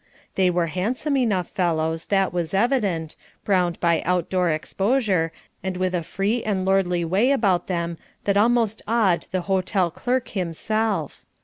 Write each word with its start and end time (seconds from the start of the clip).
They 0.33 0.49
were 0.49 0.65
handsome 0.65 1.15
enough 1.17 1.47
fellows, 1.47 2.05
that 2.07 2.33
was 2.33 2.55
evident, 2.55 3.15
browned 3.45 3.79
by 3.79 4.01
out 4.01 4.31
door 4.31 4.49
exposure, 4.49 5.31
and 5.61 5.77
with 5.77 5.93
a 5.93 6.01
free 6.01 6.43
and 6.43 6.65
lordly 6.65 7.05
way 7.05 7.29
about 7.29 7.67
them 7.67 7.99
that 8.23 8.35
almost 8.35 8.81
awed 8.87 9.27
the 9.31 9.41
hotel 9.41 9.91
clerk 9.91 10.29
himself. 10.29 11.23